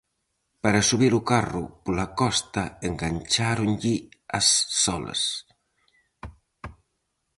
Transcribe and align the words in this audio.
Para 0.63 0.85
subir 0.89 1.11
o 1.19 1.25
carro 1.31 1.63
pola 1.83 2.07
costa 2.21 2.63
engancháronlle 2.87 3.95
as 4.37 4.47
soles. 4.83 5.21